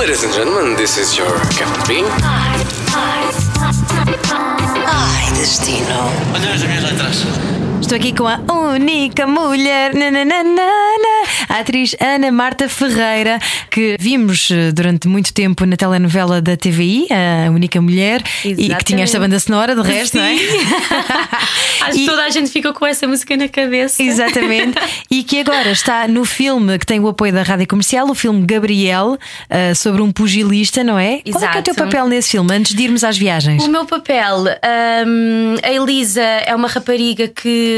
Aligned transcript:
Ladies 0.00 0.24
and 0.24 0.32
gentlemen, 0.32 0.76
this 0.76 0.96
is 0.96 1.14
your 1.14 1.28
Captain 1.50 1.86
B. 1.86 2.02
Ay, 4.86 5.30
destino. 5.36 6.08
¿Dónde 6.32 6.48
me 6.68 6.78
atrás? 6.88 7.69
Estou 7.80 7.96
aqui 7.96 8.12
com 8.12 8.28
a 8.28 8.38
única 8.70 9.26
mulher, 9.26 9.94
nananana, 9.94 10.58
a 11.48 11.58
atriz 11.60 11.96
Ana 11.98 12.30
Marta 12.30 12.68
Ferreira, 12.68 13.38
que 13.70 13.96
vimos 13.98 14.50
eh, 14.50 14.70
durante 14.70 15.08
muito 15.08 15.32
tempo 15.32 15.64
na 15.64 15.76
telenovela 15.76 16.40
da 16.40 16.56
TVI, 16.56 17.08
a 17.10 17.50
única 17.50 17.80
mulher, 17.80 18.22
e 18.44 18.68
que 18.68 18.84
tinha 18.84 19.02
esta 19.02 19.18
banda 19.18 19.40
sonora, 19.40 19.74
de 19.74 19.82
resto, 19.82 20.18
não 20.18 20.24
é? 20.24 20.34
Acho 21.80 21.98
que 21.98 22.06
toda 22.06 22.24
a 22.24 22.30
gente 22.30 22.50
fica 22.50 22.72
com 22.72 22.86
essa 22.86 23.08
música 23.08 23.36
na 23.36 23.48
cabeça. 23.48 24.00
Exatamente. 24.00 24.78
E 25.10 25.24
que 25.24 25.40
agora 25.40 25.72
está 25.72 26.06
no 26.06 26.24
filme 26.24 26.78
que 26.78 26.86
tem 26.86 27.00
o 27.00 27.08
apoio 27.08 27.32
da 27.32 27.42
rádio 27.42 27.66
comercial, 27.66 28.08
o 28.08 28.14
filme 28.14 28.44
Gabriel, 28.46 29.18
eh, 29.48 29.74
sobre 29.74 30.02
um 30.02 30.12
pugilista, 30.12 30.84
não 30.84 30.98
é? 30.98 31.22
Qual 31.32 31.42
é, 31.42 31.46
é 31.46 31.58
o 31.58 31.62
teu 31.62 31.72
Exato. 31.72 31.88
papel 31.88 32.06
nesse 32.06 32.30
filme, 32.30 32.54
antes 32.54 32.74
de 32.74 32.82
irmos 32.84 33.02
às 33.02 33.16
viagens? 33.16 33.64
O 33.64 33.68
meu 33.68 33.86
papel, 33.86 34.44
hum, 35.06 35.54
a 35.62 35.72
Elisa 35.72 36.22
é 36.22 36.54
uma 36.54 36.68
rapariga 36.68 37.26
que 37.26 37.69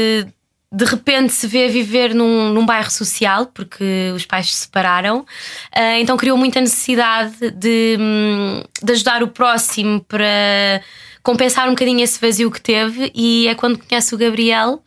de 0.71 0.85
repente 0.85 1.31
se 1.33 1.45
vê 1.45 1.67
viver 1.67 2.15
num, 2.15 2.51
num 2.51 2.65
bairro 2.65 2.89
social 2.89 3.45
porque 3.45 4.11
os 4.15 4.25
pais 4.25 4.47
se 4.53 4.61
separaram, 4.61 5.25
Ah, 5.71 5.99
então 5.99 6.17
criou 6.17 6.37
muita 6.37 6.59
necessidade 6.59 7.51
de, 7.51 7.97
hum, 7.99 8.63
de 8.81 8.91
ajudar 8.93 9.21
o 9.21 9.27
próximo 9.27 10.01
para 10.01 10.81
compensar 11.21 11.67
um 11.67 11.71
bocadinho 11.71 12.01
esse 12.03 12.19
vazio 12.19 12.49
que 12.51 12.59
teve. 12.61 13.11
E 13.15 13.47
é 13.47 13.55
quando 13.55 13.77
conhece 13.77 14.13
o 14.15 14.17
Gabriel 14.17 14.83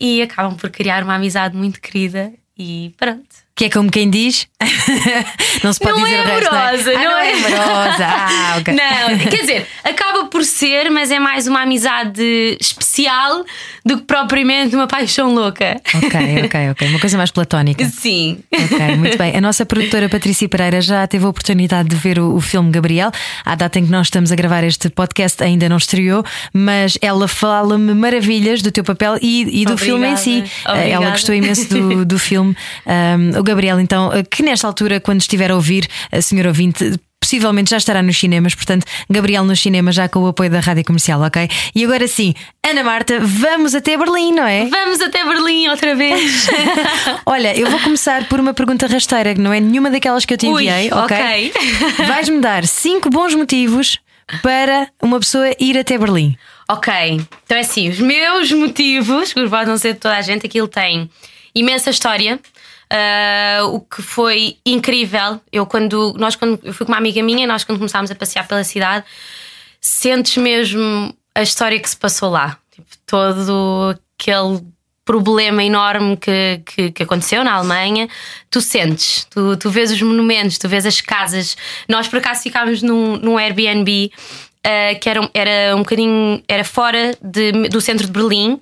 e 0.00 0.22
acabam 0.22 0.56
por 0.56 0.70
criar 0.70 1.02
uma 1.04 1.14
amizade 1.14 1.56
muito 1.56 1.80
querida. 1.80 2.32
E 2.58 2.94
pronto. 2.96 3.47
Que 3.58 3.64
é 3.64 3.70
como 3.70 3.90
quem 3.90 4.08
diz. 4.08 4.46
não 5.64 5.72
se 5.72 5.80
pode 5.80 5.98
Não 5.98 6.04
dizer 6.04 6.16
é 6.16 6.20
amorosa, 6.22 6.92
não, 6.92 7.00
é? 7.00 7.04
Ah, 7.04 7.08
não 7.10 7.18
é 7.18 7.28
é? 7.28 7.34
amorosa. 7.34 8.06
Ah, 8.06 8.54
ok. 8.62 8.74
Não, 8.74 9.18
quer 9.30 9.40
dizer, 9.40 9.66
acaba 9.82 10.26
por 10.26 10.44
ser, 10.44 10.88
mas 10.92 11.10
é 11.10 11.18
mais 11.18 11.48
uma 11.48 11.62
amizade 11.62 12.22
especial 12.60 13.44
do 13.84 13.98
que 13.98 14.04
propriamente 14.04 14.76
uma 14.76 14.86
paixão 14.86 15.34
louca. 15.34 15.80
Ok, 15.92 16.44
ok, 16.44 16.70
ok. 16.70 16.88
Uma 16.88 17.00
coisa 17.00 17.16
mais 17.16 17.32
platónica. 17.32 17.84
Sim. 17.86 18.38
Ok, 18.52 18.96
muito 18.96 19.18
bem. 19.18 19.36
A 19.36 19.40
nossa 19.40 19.66
produtora 19.66 20.08
Patrícia 20.08 20.48
Pereira 20.48 20.80
já 20.80 21.04
teve 21.08 21.24
a 21.24 21.28
oportunidade 21.28 21.88
de 21.88 21.96
ver 21.96 22.20
o, 22.20 22.36
o 22.36 22.40
filme 22.40 22.70
Gabriel. 22.70 23.10
À 23.44 23.56
data 23.56 23.80
em 23.80 23.86
que 23.86 23.90
nós 23.90 24.06
estamos 24.06 24.30
a 24.30 24.36
gravar 24.36 24.62
este 24.62 24.88
podcast 24.88 25.42
ainda 25.42 25.68
não 25.68 25.78
estreou, 25.78 26.24
mas 26.52 26.96
ela 27.02 27.26
fala-me 27.26 27.92
maravilhas 27.92 28.62
do 28.62 28.70
teu 28.70 28.84
papel 28.84 29.16
e, 29.20 29.62
e 29.62 29.64
do 29.64 29.72
Obrigada, 29.72 29.76
filme 29.78 30.06
em 30.06 30.16
si. 30.16 30.44
obrigada. 30.64 30.88
Ela 30.88 31.10
gostou 31.10 31.34
imenso 31.34 31.68
do, 31.68 32.04
do 32.04 32.18
filme. 32.20 32.56
Um, 32.86 33.47
Gabriel, 33.48 33.80
então, 33.80 34.10
que 34.30 34.42
nesta 34.42 34.66
altura, 34.66 35.00
quando 35.00 35.20
estiver 35.20 35.50
a 35.50 35.54
ouvir, 35.54 35.86
a 36.12 36.20
senhora 36.20 36.48
ouvinte. 36.48 36.92
Possivelmente 37.20 37.70
já 37.70 37.76
estará 37.78 38.00
nos 38.00 38.16
cinemas, 38.16 38.54
portanto, 38.54 38.86
Gabriel 39.10 39.44
nos 39.44 39.60
cinemas 39.60 39.94
já 39.96 40.08
com 40.08 40.20
o 40.20 40.28
apoio 40.28 40.48
da 40.48 40.60
rádio 40.60 40.84
comercial, 40.84 41.20
ok? 41.20 41.50
E 41.74 41.84
agora 41.84 42.06
sim, 42.06 42.32
Ana 42.64 42.84
Marta, 42.84 43.18
vamos 43.20 43.74
até 43.74 43.98
Berlim, 43.98 44.32
não 44.32 44.46
é? 44.46 44.66
Vamos 44.66 45.00
até 45.00 45.24
Berlim 45.24 45.68
outra 45.68 45.96
vez. 45.96 46.46
Olha, 47.26 47.54
eu 47.58 47.68
vou 47.68 47.80
começar 47.80 48.26
por 48.28 48.38
uma 48.38 48.54
pergunta 48.54 48.86
rasteira, 48.86 49.34
que 49.34 49.40
não 49.40 49.52
é 49.52 49.58
nenhuma 49.58 49.90
daquelas 49.90 50.24
que 50.24 50.32
eu 50.34 50.38
te 50.38 50.46
Ui, 50.46 50.62
enviei, 50.68 50.90
ok? 50.92 51.52
ok. 51.52 51.52
Vais-me 52.06 52.40
dar 52.40 52.64
cinco 52.64 53.10
bons 53.10 53.34
motivos 53.34 53.98
para 54.40 54.88
uma 55.02 55.18
pessoa 55.18 55.50
ir 55.58 55.76
até 55.76 55.98
Berlim. 55.98 56.36
ok, 56.68 56.92
então 57.44 57.56
é 57.56 57.60
assim: 57.60 57.88
os 57.90 57.98
meus 57.98 58.52
motivos, 58.52 59.32
que 59.32 59.46
podem 59.48 59.66
não 59.66 59.76
ser 59.76 59.94
de 59.94 59.98
toda 59.98 60.16
a 60.16 60.22
gente, 60.22 60.46
aquilo 60.46 60.68
tem 60.68 61.10
imensa 61.54 61.90
história. 61.90 62.38
Ah, 62.90 63.64
o 63.66 63.80
que 63.80 64.02
foi 64.02 64.56
incrível, 64.64 65.40
eu 65.52 65.66
quando 65.66 66.14
nós 66.18 66.36
quando 66.36 66.58
eu 66.62 66.72
fui 66.72 66.86
com 66.86 66.92
uma 66.92 66.98
amiga 66.98 67.22
minha, 67.22 67.46
nós 67.46 67.64
quando 67.64 67.78
começámos 67.78 68.10
a 68.10 68.14
passear 68.14 68.46
pela 68.46 68.64
cidade, 68.64 69.04
sentes 69.80 70.36
mesmo 70.36 71.14
a 71.34 71.42
história 71.42 71.78
que 71.78 71.88
se 71.88 71.96
passou 71.96 72.30
lá. 72.30 72.58
Tipo, 72.74 72.88
todo 73.06 73.98
aquele 74.18 74.60
problema 75.04 75.64
enorme 75.64 76.16
que, 76.16 76.60
que, 76.66 76.90
que 76.90 77.02
aconteceu 77.02 77.42
na 77.42 77.54
Alemanha, 77.54 78.08
tu 78.50 78.60
sentes, 78.60 79.26
tu, 79.30 79.56
tu 79.56 79.70
vês 79.70 79.90
os 79.90 80.02
monumentos, 80.02 80.58
tu 80.58 80.68
vês 80.68 80.84
as 80.84 81.00
casas. 81.00 81.56
Nós 81.88 82.08
por 82.08 82.18
acaso 82.18 82.42
ficámos 82.42 82.82
num, 82.82 83.16
num 83.16 83.38
Airbnb 83.38 84.10
ah, 84.64 84.94
que 85.00 85.08
era, 85.08 85.30
era 85.32 85.76
um 85.76 85.80
bocadinho 85.80 86.42
era 86.48 86.64
fora 86.64 87.16
de- 87.22 87.68
do 87.68 87.80
centro 87.80 88.06
de 88.06 88.12
Berlim. 88.12 88.60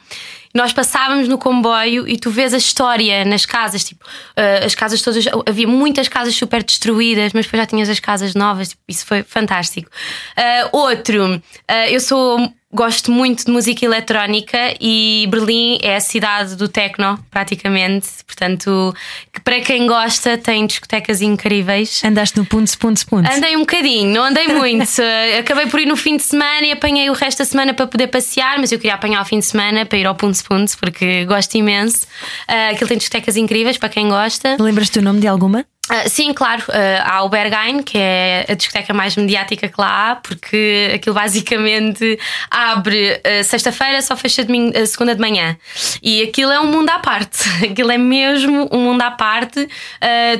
Nós 0.56 0.72
passávamos 0.72 1.28
no 1.28 1.36
comboio 1.36 2.08
e 2.08 2.16
tu 2.16 2.30
vês 2.30 2.54
a 2.54 2.56
história 2.56 3.26
nas 3.26 3.44
casas, 3.44 3.84
tipo, 3.84 4.02
ah, 4.34 4.64
as 4.64 4.74
casas 4.74 5.02
todas, 5.02 5.26
havia 5.46 5.68
muitas 5.68 6.08
casas 6.08 6.34
super 6.34 6.62
destruídas, 6.62 7.34
mas 7.34 7.44
depois 7.44 7.60
já 7.60 7.66
tinhas 7.66 7.90
as 7.90 8.00
casas 8.00 8.34
novas, 8.34 8.70
tipo, 8.70 8.80
isso 8.88 9.04
foi 9.04 9.22
fantástico. 9.22 9.90
Ah, 10.34 10.70
outro, 10.72 11.42
ah, 11.68 11.90
eu 11.90 12.00
sou 12.00 12.50
gosto 12.76 13.10
muito 13.10 13.46
de 13.46 13.50
música 13.50 13.86
eletrónica 13.86 14.74
e 14.78 15.26
Berlim 15.30 15.78
é 15.80 15.96
a 15.96 16.00
cidade 16.00 16.54
do 16.56 16.68
techno, 16.68 17.18
praticamente. 17.30 18.06
Portanto, 18.26 18.94
que 19.32 19.40
para 19.40 19.60
quem 19.60 19.86
gosta, 19.86 20.36
tem 20.36 20.66
discotecas 20.66 21.22
incríveis. 21.22 22.02
Andaste 22.04 22.36
no 22.36 22.44
Punts, 22.44 22.74
Punts, 22.74 23.02
Punts. 23.02 23.34
Andei 23.34 23.56
um 23.56 23.60
bocadinho, 23.60 24.12
não 24.12 24.24
andei 24.24 24.48
muito. 24.48 24.86
Acabei 25.40 25.66
por 25.66 25.80
ir 25.80 25.86
no 25.86 25.96
fim 25.96 26.18
de 26.18 26.22
semana 26.22 26.66
e 26.66 26.72
apanhei 26.72 27.08
o 27.08 27.14
resto 27.14 27.38
da 27.38 27.46
semana 27.46 27.72
para 27.72 27.86
poder 27.86 28.08
passear, 28.08 28.58
mas 28.58 28.70
eu 28.70 28.78
queria 28.78 28.94
apanhar 28.94 29.22
o 29.22 29.24
fim 29.24 29.38
de 29.38 29.46
semana 29.46 29.86
para 29.86 29.98
ir 29.98 30.06
ao 30.06 30.14
Punts 30.14 30.42
Punts 30.42 30.76
porque 30.76 31.24
gosto 31.24 31.54
imenso. 31.54 32.06
Uh, 32.46 32.72
aquilo 32.72 32.88
tem 32.88 32.98
discotecas 32.98 33.38
incríveis 33.38 33.78
para 33.78 33.88
quem 33.88 34.08
gosta. 34.10 34.56
Lembras-te 34.60 34.98
o 34.98 35.02
nome 35.02 35.20
de 35.20 35.26
alguma? 35.26 35.64
Ah, 35.88 36.08
sim, 36.08 36.32
claro, 36.32 36.64
ah, 36.68 37.14
há 37.16 37.22
o 37.22 37.28
Berghain, 37.28 37.82
que 37.82 37.96
é 37.96 38.44
a 38.48 38.54
discoteca 38.54 38.92
mais 38.92 39.16
mediática 39.16 39.68
que 39.68 39.80
lá 39.80 40.12
há, 40.12 40.16
porque 40.16 40.90
aquilo 40.94 41.14
basicamente 41.14 42.18
abre 42.50 43.20
ah, 43.22 43.44
sexta-feira, 43.44 44.02
só 44.02 44.16
fecha 44.16 44.44
domingo, 44.44 44.74
segunda 44.86 45.14
de 45.14 45.20
manhã. 45.20 45.56
E 46.02 46.22
aquilo 46.22 46.50
é 46.50 46.60
um 46.60 46.66
mundo 46.66 46.90
à 46.90 46.98
parte, 46.98 47.48
aquilo 47.70 47.92
é 47.92 47.98
mesmo 47.98 48.68
um 48.72 48.80
mundo 48.80 49.02
à 49.02 49.10
parte, 49.10 49.68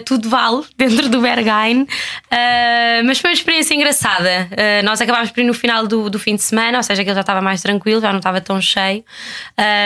tudo 0.05 0.29
vale 0.29 0.65
dentro 0.77 1.09
do 1.09 1.21
Berghain. 1.21 1.87
Mas 3.05 3.19
foi 3.19 3.31
uma 3.31 3.35
experiência 3.35 3.75
engraçada. 3.75 4.49
Nós 4.85 5.01
acabámos 5.01 5.31
por 5.31 5.41
ir 5.41 5.45
no 5.45 5.55
final 5.55 5.87
do, 5.87 6.11
do 6.11 6.19
fim 6.19 6.35
de 6.35 6.43
semana, 6.43 6.79
ou 6.79 6.83
seja, 6.83 7.03
aquilo 7.03 7.15
já 7.15 7.21
estava 7.21 7.41
mais 7.41 7.63
tranquilo, 7.63 8.01
já 8.01 8.11
não 8.11 8.19
estava 8.19 8.41
tão 8.41 8.61
cheio, 8.61 9.05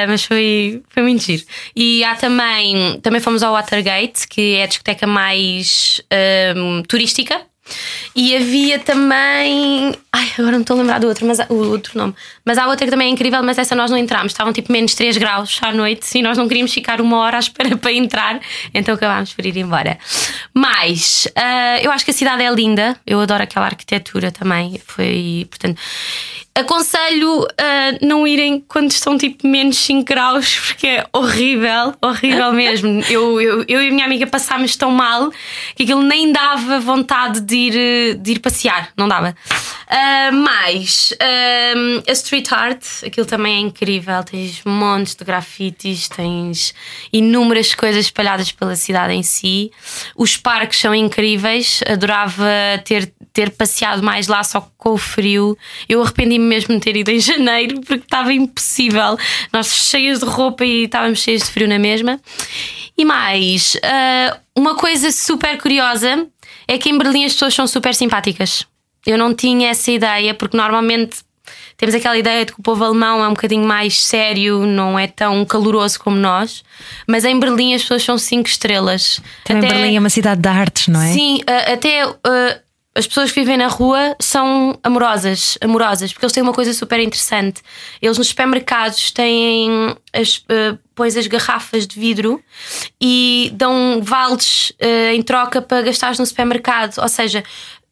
mas 0.09 0.25
foi, 0.25 0.83
foi 0.89 1.03
muito 1.03 1.23
giro. 1.23 1.43
E 1.75 2.03
há 2.05 2.15
também, 2.15 2.99
também 3.01 3.21
fomos 3.21 3.43
ao 3.43 3.53
Watergate, 3.53 4.27
que 4.29 4.57
é 4.57 4.65
a 4.65 4.67
discoteca 4.67 5.07
mais 5.07 5.50
ahm, 6.11 6.83
turística. 6.87 7.50
E 8.15 8.37
havia 8.37 8.79
também. 8.79 9.95
Ai, 10.13 10.29
agora 10.39 10.53
não 10.53 10.61
estou 10.61 10.77
a 10.77 10.81
lembrar 10.81 10.99
do 10.99 11.07
outro, 11.07 11.27
mas 11.27 11.39
o 11.49 11.71
outro 11.71 11.97
nome. 11.97 12.15
Mas 12.45 12.59
há 12.59 12.67
outra 12.67 12.85
que 12.85 12.91
também 12.91 13.09
é 13.09 13.11
incrível, 13.11 13.43
mas 13.43 13.59
essa 13.59 13.75
nós 13.75 13.91
não 13.91 13.99
entramos. 13.99 14.33
Estavam 14.33 14.53
tipo 14.53 14.73
menos 14.73 14.95
3 14.95 15.17
graus 15.17 15.59
à 15.63 15.73
noite 15.73 16.19
e 16.19 16.23
nós 16.23 16.37
não 16.37 16.49
queríamos 16.49 16.73
ficar 16.73 17.01
uma 17.01 17.19
hora 17.19 17.37
à 17.37 17.41
espera 17.41 17.77
para 17.79 17.93
entrar, 17.93 18.41
então 18.75 18.95
acabámos 18.95 19.33
por 19.33 19.45
ir 19.47 19.57
embora. 19.57 19.99
Mas 20.53 21.29
ah, 21.37 21.79
eu 21.83 21.91
acho 21.91 22.05
que 22.05 22.11
a 22.11 22.15
cidade 22.15 22.43
é 22.43 22.51
linda, 22.51 22.97
eu 23.07 23.21
adoro 23.21 23.43
aquela 23.43 23.67
arquitetura 23.67 24.31
também. 24.31 24.81
Foi, 24.85 25.47
portanto. 25.49 25.81
Aconselho 26.53 27.47
a 27.57 28.05
não 28.05 28.27
irem 28.27 28.63
quando 28.67 28.91
estão 28.91 29.17
tipo 29.17 29.47
menos 29.47 29.77
5 29.79 30.05
graus, 30.05 30.59
porque 30.67 30.87
é 30.87 31.07
horrível, 31.13 31.95
horrível 32.03 32.53
mesmo. 32.53 33.01
Eu, 33.11 33.41
eu, 33.41 33.65
eu 33.67 33.83
e 33.83 33.89
a 33.89 33.91
minha 33.91 34.05
amiga 34.05 34.27
passámos 34.27 34.77
tão 34.77 34.91
mal 34.91 35.31
que 35.75 35.83
aquilo 35.83 36.03
nem 36.03 36.33
dava 36.33 36.79
vontade 36.79 37.41
de 37.41 37.60
ir, 37.69 37.77
eh, 37.77 38.15
de 38.15 38.33
ir 38.33 38.39
passear, 38.39 38.91
não 38.97 39.09
dava. 39.09 39.35
Ah, 39.93 40.31
mas 40.33 41.13
ah, 41.21 42.03
a 42.09 42.13
street 42.13 42.53
art, 42.53 42.85
aquilo 43.05 43.27
também 43.27 43.57
é 43.57 43.59
incrível. 43.59 44.23
Tens 44.23 44.63
montes 44.65 45.17
de 45.17 45.25
grafites, 45.25 46.09
tens 46.09 46.73
inúmeras 47.13 47.75
coisas 47.75 48.05
espalhadas 48.05 48.53
pela 48.53 48.77
cidade 48.77 49.13
em 49.15 49.23
si. 49.23 49.73
Os 50.17 50.37
parques 50.37 50.79
são 50.79 50.95
incríveis, 50.95 51.81
adorava 51.87 52.47
ter, 52.85 53.13
ter 53.33 53.51
passeado 53.51 54.01
mais 54.01 54.29
lá, 54.29 54.45
só 54.45 54.61
com 54.79 54.91
o 54.91 54.99
frio. 54.99 55.59
Eu 55.89 56.03
arrependi-me 56.03 56.45
mesmo 56.45 56.75
de 56.75 56.81
ter 56.81 56.97
ido 56.97 57.11
em 57.11 57.19
janeiro 57.19 57.81
porque 57.81 58.05
estava 58.05 58.33
impossível. 58.33 59.19
Nós 59.53 59.67
cheias 59.75 60.21
de 60.21 60.25
roupa 60.25 60.65
e 60.65 60.85
estávamos 60.85 61.19
cheias 61.21 61.43
de 61.43 61.51
frio 61.51 61.67
na 61.67 61.81
mesma. 61.81 62.21
E 62.97 63.05
mais, 63.05 63.77
ah, 63.83 64.39
uma 64.55 64.77
coisa 64.77 65.11
super 65.11 65.59
curiosa 65.59 66.29
é 66.73 66.79
que 66.79 66.89
em 66.89 66.97
Berlim 66.97 67.25
as 67.25 67.33
pessoas 67.33 67.55
são 67.55 67.67
super 67.67 67.95
simpáticas. 67.95 68.65
Eu 69.07 69.19
não 69.19 69.35
tinha 69.35 69.71
essa 69.71 69.91
ideia, 69.91 70.35
porque 70.35 70.57
normalmente 70.57 71.19
temos 71.77 71.95
aquela 71.95 72.17
ideia 72.17 72.45
de 72.45 72.53
que 72.53 72.61
o 72.61 72.63
povo 72.63 72.85
alemão 72.85 73.25
é 73.25 73.27
um 73.27 73.33
bocadinho 73.33 73.67
mais 73.67 74.01
sério, 74.05 74.67
não 74.67 74.99
é 74.99 75.07
tão 75.09 75.45
caloroso 75.45 75.99
como 75.99 76.17
nós, 76.17 76.63
mas 77.09 77.25
em 77.25 77.39
Berlim 77.41 77.75
as 77.75 77.83
pessoas 77.83 78.05
são 78.05 78.17
cinco 78.19 78.49
estrelas. 78.49 79.21
Também 79.45 79.65
Até- 79.69 79.75
Berlim 79.79 79.97
é 79.97 79.99
uma 79.99 80.11
cidade 80.11 80.41
de 80.41 80.49
artes, 80.49 80.87
não 80.89 81.01
é? 81.03 81.13
Sim, 81.13 81.41
até 81.47 82.05
as 82.95 83.07
pessoas 83.07 83.31
que 83.31 83.41
vivem 83.41 83.57
na 83.57 83.69
rua 83.69 84.17
são 84.19 84.79
amorosas, 84.83 85.57
amorosas, 85.61 86.13
porque 86.13 86.25
eles 86.25 86.33
têm 86.33 86.43
uma 86.43 86.53
coisa 86.53 86.73
super 86.75 86.99
interessante. 86.99 87.63
Eles 88.03 88.19
nos 88.19 88.29
supermercados 88.29 89.13
têm 89.13 89.97
as, 90.13 90.39
uh, 90.39 90.79
pões 90.95 91.17
as 91.17 91.27
garrafas 91.29 91.87
de 91.87 92.01
vidro 92.01 92.43
e 93.01 93.51
dão 93.55 94.01
vales 94.03 94.71
uh, 94.71 95.15
em 95.15 95.23
troca 95.23 95.63
para 95.63 95.83
gastares 95.83 96.19
no 96.19 96.27
supermercado. 96.27 96.99
Ou 96.99 97.09
seja, 97.09 97.45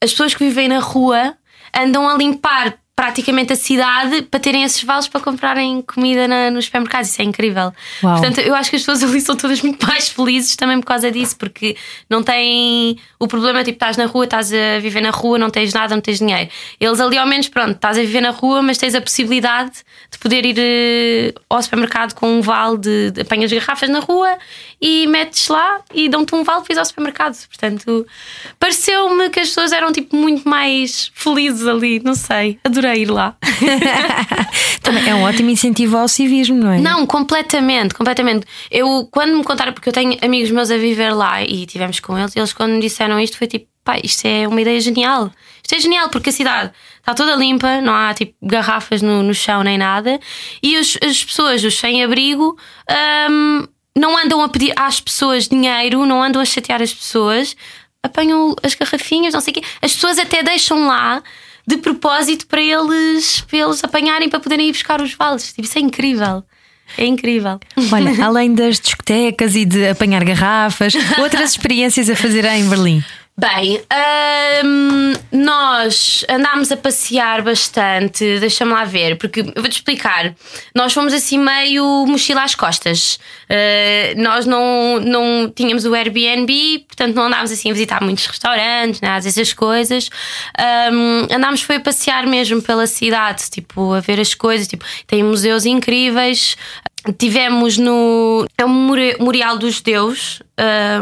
as 0.02 0.10
pessoas 0.10 0.34
que 0.34 0.44
vivem 0.44 0.68
na 0.68 0.80
rua 0.80 1.36
andam 1.72 2.08
a 2.08 2.16
limpar 2.16 2.78
praticamente 2.98 3.52
a 3.52 3.56
cidade 3.56 4.22
para 4.22 4.40
terem 4.40 4.64
esses 4.64 4.82
vales 4.82 5.06
para 5.06 5.20
comprarem 5.20 5.80
comida 5.82 6.26
na, 6.26 6.50
nos 6.50 6.64
supermercados. 6.64 7.10
Isso 7.10 7.22
é 7.22 7.24
incrível. 7.24 7.72
Uau. 8.02 8.14
Portanto, 8.14 8.40
eu 8.40 8.56
acho 8.56 8.70
que 8.70 8.74
as 8.74 8.82
pessoas 8.82 9.08
ali 9.08 9.20
são 9.20 9.36
todas 9.36 9.62
muito 9.62 9.86
mais 9.86 10.08
felizes 10.08 10.56
também 10.56 10.80
por 10.80 10.86
causa 10.86 11.08
disso, 11.08 11.36
porque 11.36 11.76
não 12.10 12.24
têm. 12.24 12.98
O 13.16 13.28
problema 13.28 13.60
é 13.60 13.62
tipo, 13.62 13.76
estás 13.76 13.96
na 13.96 14.06
rua, 14.06 14.24
estás 14.24 14.52
a 14.52 14.80
viver 14.80 15.00
na 15.00 15.10
rua, 15.10 15.38
não 15.38 15.48
tens 15.48 15.72
nada, 15.72 15.94
não 15.94 16.02
tens 16.02 16.18
dinheiro. 16.18 16.50
Eles 16.80 16.98
ali, 16.98 17.16
ao 17.16 17.24
menos, 17.24 17.46
pronto, 17.48 17.70
estás 17.70 17.96
a 17.96 18.00
viver 18.00 18.20
na 18.20 18.30
rua, 18.30 18.62
mas 18.62 18.78
tens 18.78 18.96
a 18.96 19.00
possibilidade 19.00 19.74
de 20.10 20.18
poder 20.18 20.44
ir 20.44 20.56
eh, 20.58 21.34
ao 21.48 21.62
supermercado 21.62 22.14
com 22.14 22.38
um 22.38 22.40
vale 22.40 22.78
de, 22.78 23.10
de 23.12 23.20
apanhas 23.20 23.52
garrafas 23.52 23.88
na 23.88 24.00
rua 24.00 24.36
e 24.80 25.06
metes 25.06 25.46
lá 25.46 25.82
e 25.94 26.08
dão-te 26.08 26.34
um 26.34 26.42
vale 26.42 26.64
ir 26.68 26.76
ao 26.76 26.84
supermercado. 26.84 27.36
Portanto, 27.46 28.04
pareceu-me 28.58 29.30
que 29.30 29.38
as 29.38 29.50
pessoas 29.50 29.70
eram 29.70 29.92
tipo 29.92 30.16
muito 30.16 30.48
mais 30.48 31.12
felizes 31.14 31.64
ali, 31.64 32.00
não 32.00 32.16
sei, 32.16 32.58
adorei 32.64 32.87
ir 32.96 33.10
lá. 33.10 33.36
Também 34.82 35.08
é 35.08 35.14
um 35.14 35.22
ótimo 35.22 35.50
incentivo 35.50 35.96
ao 35.96 36.08
civismo, 36.08 36.56
não 36.56 36.72
é? 36.72 36.78
Não, 36.80 37.06
completamente, 37.06 37.94
completamente. 37.94 38.46
Eu, 38.70 39.08
quando 39.10 39.36
me 39.36 39.44
contaram, 39.44 39.72
porque 39.72 39.88
eu 39.88 39.92
tenho 39.92 40.16
amigos 40.22 40.50
meus 40.50 40.70
a 40.70 40.76
viver 40.76 41.12
lá 41.12 41.42
e 41.42 41.66
tivemos 41.66 42.00
com 42.00 42.18
eles, 42.18 42.34
eles 42.36 42.52
quando 42.52 42.72
me 42.72 42.80
disseram 42.80 43.18
isto 43.20 43.36
foi 43.36 43.46
tipo, 43.46 43.66
pá, 43.84 43.96
isto 44.02 44.26
é 44.26 44.46
uma 44.48 44.60
ideia 44.60 44.80
genial. 44.80 45.30
Isto 45.62 45.74
é 45.74 45.80
genial 45.80 46.08
porque 46.08 46.30
a 46.30 46.32
cidade 46.32 46.72
está 46.98 47.14
toda 47.14 47.34
limpa, 47.34 47.80
não 47.80 47.94
há 47.94 48.14
tipo 48.14 48.34
garrafas 48.42 49.02
no, 49.02 49.22
no 49.22 49.34
chão 49.34 49.62
nem 49.62 49.76
nada, 49.78 50.18
e 50.62 50.78
os- 50.78 50.98
as 51.02 51.22
pessoas, 51.24 51.62
os 51.64 51.78
sem-abrigo, 51.78 52.56
hum, 53.30 53.66
não 53.96 54.16
andam 54.16 54.40
a 54.42 54.48
pedir 54.48 54.72
às 54.76 55.00
pessoas 55.00 55.48
dinheiro, 55.48 56.06
não 56.06 56.22
andam 56.22 56.40
a 56.40 56.44
chatear 56.44 56.80
as 56.80 56.94
pessoas, 56.94 57.56
apanham 58.02 58.54
as 58.62 58.74
garrafinhas, 58.74 59.34
não 59.34 59.40
sei 59.40 59.50
o 59.52 59.54
quê. 59.56 59.62
As 59.82 59.92
pessoas 59.92 60.18
até 60.18 60.42
deixam 60.42 60.86
lá 60.86 61.22
de 61.68 61.76
propósito 61.76 62.46
para 62.46 62.62
eles, 62.62 63.42
para 63.42 63.58
eles 63.58 63.84
apanharem 63.84 64.30
para 64.30 64.40
poderem 64.40 64.68
ir 64.68 64.72
buscar 64.72 65.02
os 65.02 65.12
vales. 65.12 65.48
Tipo, 65.48 65.60
isso 65.60 65.76
é 65.76 65.82
incrível. 65.82 66.42
É 66.96 67.04
incrível. 67.04 67.60
Olha, 67.92 68.12
além 68.24 68.54
das 68.54 68.80
discotecas 68.80 69.54
e 69.54 69.66
de 69.66 69.86
apanhar 69.86 70.24
garrafas, 70.24 70.94
outras 71.18 71.50
experiências 71.50 72.08
a 72.08 72.16
fazer 72.16 72.46
em 72.46 72.66
Berlim. 72.66 73.04
Bem, 73.40 73.80
hum, 74.64 75.12
nós 75.30 76.24
andámos 76.28 76.72
a 76.72 76.76
passear 76.76 77.40
bastante, 77.40 78.40
deixa-me 78.40 78.72
lá 78.72 78.84
ver, 78.84 79.16
porque 79.16 79.42
eu 79.42 79.52
vou-te 79.54 79.76
explicar. 79.76 80.34
Nós 80.74 80.92
fomos 80.92 81.14
assim 81.14 81.38
meio 81.38 82.04
mochila 82.04 82.42
às 82.42 82.56
costas. 82.56 83.14
Uh, 83.48 84.20
nós 84.20 84.44
não, 84.44 84.98
não 84.98 85.52
tínhamos 85.54 85.84
o 85.84 85.94
Airbnb, 85.94 86.84
portanto 86.88 87.14
não 87.14 87.26
andávamos 87.26 87.52
assim 87.52 87.70
a 87.70 87.72
visitar 87.74 88.02
muitos 88.02 88.26
restaurantes, 88.26 89.00
nada 89.00 89.28
essas 89.28 89.52
coisas. 89.52 90.10
Um, 90.92 91.32
andámos 91.32 91.62
foi 91.62 91.76
a 91.76 91.80
passear 91.80 92.26
mesmo 92.26 92.60
pela 92.60 92.88
cidade, 92.88 93.48
tipo, 93.48 93.92
a 93.92 94.00
ver 94.00 94.18
as 94.18 94.34
coisas, 94.34 94.66
tipo, 94.66 94.84
tem 95.06 95.22
museus 95.22 95.64
incríveis. 95.64 96.56
Tivemos 97.16 97.78
no. 97.78 98.46
É 98.58 98.64
Memori- 98.64 99.16
Memorial 99.18 99.56
dos 99.56 99.76
Judeus. 99.76 100.42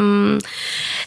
Um, 0.01 0.39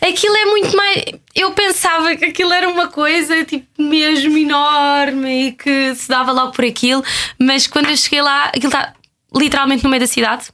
aquilo 0.02 0.36
é 0.36 0.46
muito 0.46 0.76
mais. 0.76 1.04
Eu 1.36 1.52
pensava 1.52 2.16
que 2.16 2.26
aquilo 2.26 2.52
era 2.52 2.68
uma 2.68 2.88
coisa 2.88 3.46
tipo 3.46 3.68
mesmo 3.82 4.38
enorme 4.38 5.48
e 5.48 5.52
que 5.54 5.94
se 5.96 6.10
dava 6.10 6.32
logo 6.32 6.52
por 6.52 6.66
aquilo, 6.66 7.04
mas 7.40 7.68
quando 7.68 7.90
eu 7.90 7.96
cheguei 7.96 8.22
lá, 8.22 8.46
aquilo 8.46 8.68
está 8.68 8.94
literalmente 9.36 9.84
no 9.84 9.90
meio 9.90 10.02
da 10.02 10.08
cidade 10.08 10.46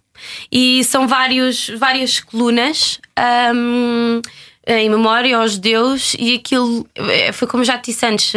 e 0.52 0.84
são 0.84 1.08
vários, 1.08 1.70
várias 1.78 2.20
colunas. 2.20 3.00
um, 3.54 4.22
em 4.68 4.90
memória 4.90 5.38
aos 5.38 5.54
judeus, 5.54 6.16
e 6.18 6.34
aquilo 6.34 6.88
eh, 6.96 7.32
foi 7.32 7.48
como 7.48 7.64
já 7.64 7.78
te 7.78 7.92
disse 7.92 8.04
antes. 8.04 8.34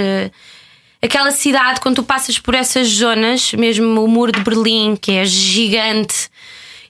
Aquela 1.00 1.30
cidade, 1.30 1.80
quando 1.80 1.96
tu 1.96 2.02
passas 2.02 2.38
por 2.38 2.54
essas 2.54 2.88
zonas, 2.88 3.52
mesmo 3.52 4.04
o 4.04 4.08
muro 4.08 4.32
de 4.32 4.40
Berlim, 4.40 4.96
que 4.96 5.12
é 5.12 5.24
gigante, 5.24 6.28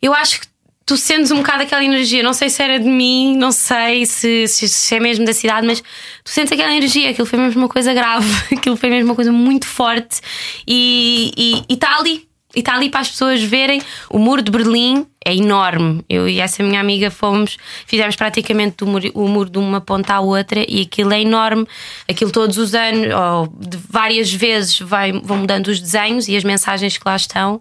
eu 0.01 0.15
acho 0.15 0.41
que 0.41 0.47
tu 0.87 0.97
sentes 0.97 1.31
um 1.31 1.37
bocado 1.37 1.65
aquela 1.65 1.85
energia. 1.85 2.23
Não 2.23 2.33
sei 2.33 2.49
se 2.49 2.63
era 2.63 2.81
de 2.81 2.89
mim, 2.89 3.37
não 3.37 3.53
sei 3.53 4.07
se, 4.07 4.49
se, 4.49 4.69
se 4.69 4.95
é 4.95 5.01
mesmo 5.01 5.25
da 5.27 5.35
cidade, 5.35 5.67
mas 5.67 5.81
tu 5.81 6.31
sentes 6.31 6.53
aquela 6.53 6.75
energia. 6.75 7.11
Aquilo 7.11 7.27
foi 7.27 7.39
mesmo 7.39 7.61
uma 7.61 7.69
coisa 7.69 7.93
grave, 7.93 8.27
aquilo 8.57 8.77
foi 8.77 8.89
mesmo 8.89 9.11
uma 9.11 9.15
coisa 9.15 9.31
muito 9.31 9.67
forte 9.67 10.21
e 10.67 11.63
está 11.69 11.99
ali. 11.99 12.28
E 12.55 12.61
está 12.61 12.75
ali 12.75 12.89
para 12.89 13.01
as 13.01 13.11
pessoas 13.11 13.43
verem. 13.43 13.83
O 14.09 14.19
muro 14.19 14.41
de 14.41 14.51
Berlim 14.51 15.07
é 15.23 15.35
enorme. 15.35 16.03
Eu 16.09 16.27
e 16.27 16.41
essa 16.41 16.63
minha 16.63 16.81
amiga 16.81 17.11
fomos, 17.11 17.59
fizemos 17.87 18.17
praticamente 18.17 18.83
o 18.83 18.87
muro, 18.87 19.11
o 19.15 19.29
muro 19.29 19.51
de 19.51 19.59
uma 19.59 19.83
ponta 19.83 20.15
à 20.15 20.21
outra 20.21 20.65
e 20.67 20.81
aquilo 20.81 21.13
é 21.13 21.21
enorme. 21.21 21.67
Aquilo 22.09 22.31
todos 22.31 22.57
os 22.57 22.75
anos, 22.75 23.15
ou 23.15 23.55
várias 23.91 24.33
vezes, 24.33 24.79
vai, 24.81 25.13
vão 25.13 25.39
mudando 25.39 25.69
os 25.69 25.79
desenhos 25.79 26.27
e 26.27 26.37
as 26.37 26.45
mensagens 26.45 26.97
que 26.97 27.05
lá 27.07 27.17
estão. 27.17 27.61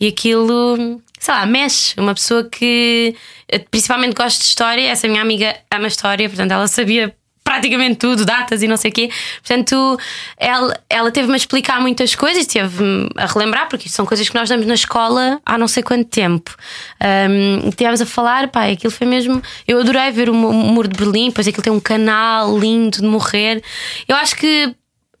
E 0.00 0.08
aquilo, 0.08 1.00
sei 1.18 1.34
lá, 1.34 1.44
mexe. 1.44 1.94
Uma 2.00 2.14
pessoa 2.14 2.44
que 2.44 3.14
eh, 3.48 3.58
principalmente 3.58 4.14
gosta 4.14 4.38
de 4.38 4.46
história, 4.46 4.88
essa 4.88 5.06
minha 5.06 5.20
amiga 5.20 5.54
ama 5.70 5.88
história, 5.88 6.26
portanto 6.26 6.52
ela 6.52 6.66
sabia 6.66 7.14
praticamente 7.52 7.96
tudo, 7.96 8.24
datas 8.24 8.62
e 8.62 8.68
não 8.68 8.76
sei 8.76 8.90
o 8.90 8.94
quê. 8.94 9.10
Portanto, 9.46 9.98
ela, 10.38 10.74
ela 10.88 11.10
teve-me 11.10 11.34
a 11.34 11.36
explicar 11.36 11.80
muitas 11.80 12.14
coisas, 12.14 12.46
teve-me 12.46 13.08
a 13.16 13.26
relembrar, 13.26 13.68
porque 13.68 13.88
são 13.88 14.06
coisas 14.06 14.28
que 14.28 14.34
nós 14.34 14.48
damos 14.48 14.66
na 14.66 14.74
escola 14.74 15.40
há 15.44 15.58
não 15.58 15.68
sei 15.68 15.82
quanto 15.82 16.08
tempo. 16.08 16.54
Um, 17.00 17.70
tivemos 17.70 18.00
a 18.00 18.06
falar, 18.06 18.48
pá, 18.48 18.66
aquilo 18.70 18.90
foi 18.92 19.06
mesmo. 19.06 19.42
Eu 19.66 19.80
adorei 19.80 20.10
ver 20.10 20.30
o 20.30 20.34
mu- 20.34 20.52
muro 20.52 20.88
de 20.88 20.96
Berlim, 20.98 21.30
pois 21.30 21.46
aquilo 21.46 21.62
tem 21.62 21.72
um 21.72 21.80
canal 21.80 22.58
lindo 22.58 22.98
de 22.98 23.06
morrer. 23.06 23.62
Eu 24.08 24.16
acho 24.16 24.34
que. 24.36 24.74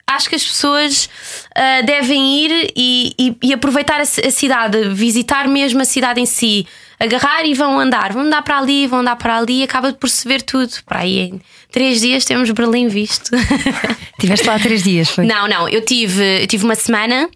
Acho 0.04 0.28
que 0.28 0.34
as 0.34 0.44
pessoas 0.44 1.08
ah, 1.54 1.80
devem 1.82 2.44
ir 2.44 2.72
e, 2.76 3.14
e- 3.18 3.36
e 3.44 3.52
aproveitar 3.54 3.98
a, 3.98 4.02
a 4.02 4.30
cidade, 4.30 4.88
visitar 4.90 5.48
mesmo 5.48 5.80
a 5.80 5.84
cidade 5.86 6.20
em 6.20 6.26
si, 6.26 6.66
agarrar 7.02 7.44
e 7.44 7.54
vão 7.54 7.78
andar, 7.78 8.12
vão 8.12 8.22
andar 8.22 8.42
para 8.42 8.58
ali, 8.58 8.86
vão 8.86 9.00
andar 9.00 9.16
para 9.16 9.36
ali 9.36 9.60
e 9.60 9.62
acaba 9.64 9.92
por 9.92 10.08
se 10.08 10.26
ver 10.26 10.42
tudo. 10.42 10.72
Para 10.86 11.00
aí 11.00 11.18
em 11.18 11.40
três 11.70 12.00
dias 12.00 12.24
temos 12.24 12.50
Berlim 12.50 12.88
visto. 12.88 13.30
Tiveste 14.20 14.46
lá 14.46 14.58
três 14.58 14.82
dias, 14.82 15.10
foi? 15.10 15.26
Não, 15.26 15.48
não, 15.48 15.68
eu 15.68 15.84
tive, 15.84 16.42
eu 16.42 16.46
tive 16.46 16.64
uma 16.64 16.74
semana. 16.74 17.28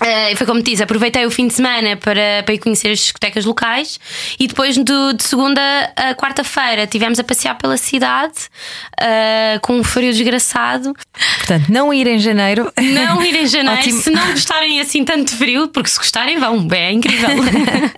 Eh, 0.00 0.34
foi 0.36 0.46
como 0.46 0.62
te 0.62 0.70
disse, 0.70 0.82
aproveitei 0.82 1.24
o 1.26 1.30
fim 1.30 1.46
de 1.48 1.54
semana 1.54 1.96
para, 1.96 2.42
para 2.44 2.54
ir 2.54 2.58
conhecer 2.58 2.90
as 2.90 2.98
discotecas 3.00 3.44
locais 3.44 3.98
e 4.38 4.46
depois 4.46 4.76
do- 4.78 5.12
de 5.12 5.22
segunda 5.22 5.60
a 5.96 6.14
quarta-feira 6.14 6.86
tivemos 6.86 7.18
a 7.18 7.24
passear 7.24 7.56
pela 7.56 7.76
cidade 7.76 8.34
eh, 9.00 9.58
com 9.62 9.74
um 9.78 9.84
frio 9.84 10.12
desgraçado. 10.12 10.94
Portanto, 11.38 11.68
não 11.70 11.92
ir 11.92 12.06
em 12.06 12.18
janeiro. 12.18 12.72
Não 12.80 13.22
ir 13.22 13.34
em 13.36 13.46
janeiro, 13.48 13.80
Ótimo. 13.80 14.00
se 14.02 14.10
não 14.10 14.30
gostarem 14.30 14.80
assim 14.80 15.04
tanto 15.04 15.30
de 15.30 15.36
frio, 15.36 15.68
porque 15.68 15.88
se 15.90 15.98
gostarem 15.98 16.38
vão, 16.38 16.66
é 16.72 16.92
incrível. 16.92 17.28